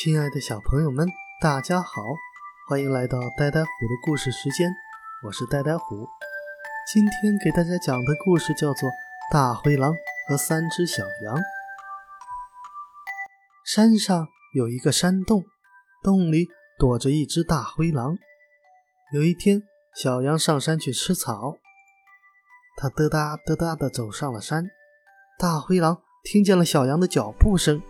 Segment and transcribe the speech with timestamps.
[0.00, 1.08] 亲爱的小朋友们，
[1.40, 1.90] 大家好，
[2.68, 4.72] 欢迎来到呆呆虎的故事时间，
[5.26, 6.06] 我是呆呆虎。
[6.94, 8.88] 今天给大家讲的故事叫做
[9.32, 9.92] 《大灰狼
[10.28, 11.36] 和三只小羊》。
[13.64, 15.42] 山上有一个山洞，
[16.04, 16.46] 洞里
[16.78, 18.16] 躲着一只大灰狼。
[19.12, 19.64] 有一天，
[19.96, 21.56] 小羊上山去吃草，
[22.76, 24.70] 它嘚哒嘚哒地走上了山。
[25.40, 27.82] 大灰狼听见了小羊的脚步声。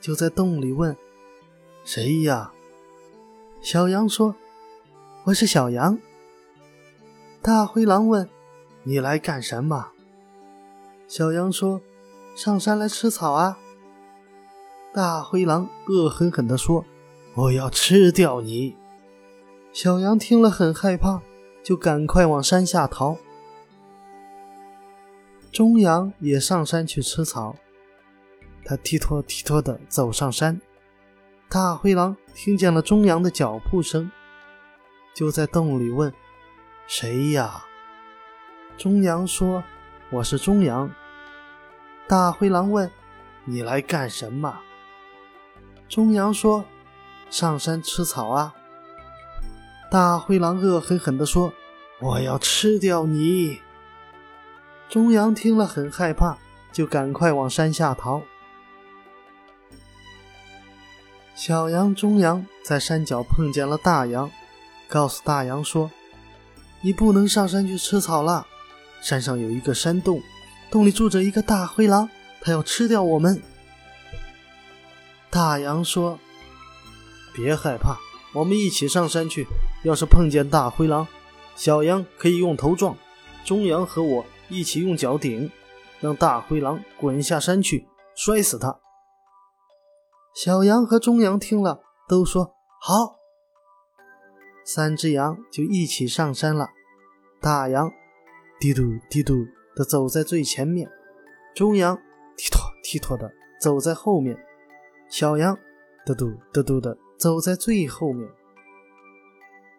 [0.00, 0.96] 就在洞里问
[1.90, 2.52] ：“谁呀？”
[3.62, 4.34] 小羊说
[5.24, 5.98] ：“我是小羊。”
[7.40, 8.28] 大灰狼问
[8.84, 9.92] ：“你来干什么？”
[11.08, 11.80] 小羊说
[12.36, 13.58] ：“上山来吃草啊。”
[14.92, 16.84] 大灰狼恶狠狠地说
[17.34, 18.76] ：“我要吃掉你！”
[19.72, 21.22] 小羊听了很害怕，
[21.62, 23.16] 就赶快往山下逃。
[25.50, 27.56] 中羊也上山去吃草。
[28.62, 30.60] 他踢拖踢拖地走上山，
[31.50, 34.10] 大灰狼听见了中羊的脚步声，
[35.14, 36.12] 就在洞里问
[36.86, 37.64] ：“谁呀？”
[38.76, 39.64] 中羊说
[40.12, 40.90] ：“我是中羊。”
[42.06, 42.90] 大灰狼问
[43.46, 44.60] ：“你来干什么？”
[45.88, 46.66] 中羊说
[47.30, 48.54] ：“上山吃草啊。”
[49.90, 51.54] 大灰狼恶狠狠地说
[51.98, 53.62] ：“我要吃掉你！”
[54.90, 56.36] 中羊听了很害怕，
[56.70, 58.20] 就赶快往山下逃。
[61.38, 64.28] 小羊、中羊在山脚碰见了大羊，
[64.88, 65.88] 告诉大羊说
[66.82, 68.44] ：“你不能上山去吃草了，
[69.00, 70.20] 山上有一个山洞，
[70.68, 72.10] 洞里住着一个大灰狼，
[72.40, 73.40] 它要吃掉我们。”
[75.30, 76.18] 大羊说
[77.32, 77.96] ：“别害怕，
[78.32, 79.46] 我们一起上山去。
[79.84, 81.06] 要是碰见大灰狼，
[81.54, 82.96] 小羊可以用头撞，
[83.44, 85.48] 中羊和我一起用脚顶，
[86.00, 87.86] 让大灰狼滚下山去，
[88.16, 88.76] 摔死它。”
[90.34, 93.18] 小羊和中羊听了，都说好。
[94.64, 96.68] 三只羊就一起上山了。
[97.40, 97.90] 大羊
[98.60, 99.34] 滴嘟滴嘟
[99.74, 100.88] 的走在最前面，
[101.54, 101.96] 中羊
[102.36, 104.36] 踢拖踢拖的走在后面，
[105.08, 105.58] 小羊
[106.04, 108.28] 嘟嘟嘟嘟的走在最后面。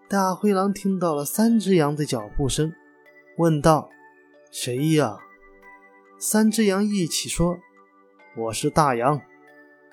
[0.09, 2.73] 大灰狼听到了三只羊的脚步声，
[3.37, 3.89] 问道
[4.51, 5.19] ：“谁呀？”
[6.19, 7.57] 三只羊一起说
[8.35, 9.21] ：“我是大羊。”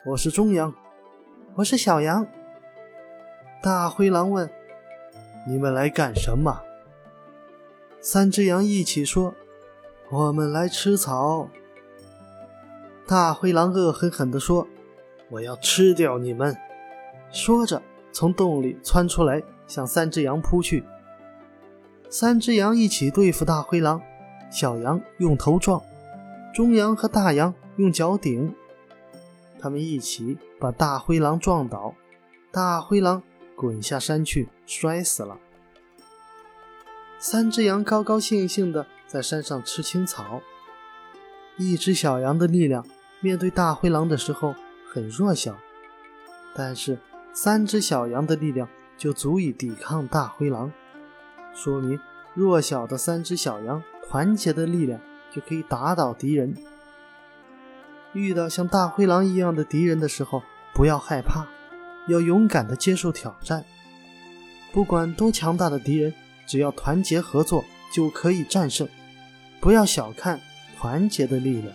[0.07, 0.73] 我是中羊，
[1.57, 2.25] 我是小羊。
[3.61, 4.49] 大灰狼问
[5.49, 6.63] ：“你们来干什么？”
[8.01, 9.35] 三只羊一起说
[10.13, 11.49] ：“我们来吃草。”
[13.05, 14.69] 大灰狼恶狠狠地说
[15.29, 16.57] ：“我要吃掉你们！”
[17.33, 20.85] 说着，从洞里窜出来，向三只羊扑去。
[22.09, 24.01] 三只羊一起对付大灰狼，
[24.53, 25.83] 小羊用头撞，
[26.55, 28.55] 中羊和大羊用脚顶。
[29.67, 31.93] 他们一起把大灰狼撞倒，
[32.53, 33.21] 大灰狼
[33.57, 35.41] 滚下山去，摔死了。
[37.19, 40.41] 三只羊高高兴兴地在山上吃青草。
[41.57, 42.87] 一只小羊的力量
[43.19, 44.55] 面对大灰狼的时候
[44.89, 45.57] 很弱小，
[46.55, 46.97] 但是
[47.33, 50.71] 三只小羊的力量就足以抵抗大灰狼，
[51.53, 51.99] 说明
[52.35, 55.01] 弱小的三只小羊团结的力量
[55.33, 56.55] 就可以打倒敌人。
[58.17, 61.47] 遇到像大灰狼一样的敌人的时候，不要害怕，
[62.09, 63.65] 要勇敢地接受挑战。
[64.73, 66.13] 不管多强大的敌人，
[66.47, 68.89] 只要团结合作，就可以战胜。
[69.61, 70.41] 不要小看
[70.79, 71.73] 团结的力量。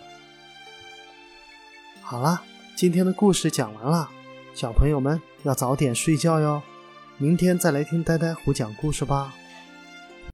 [2.00, 2.42] 好了，
[2.74, 4.08] 今天的故事讲完了，
[4.54, 6.62] 小朋友们要早点睡觉哟。
[7.18, 9.34] 明天再来听呆呆虎讲故事吧。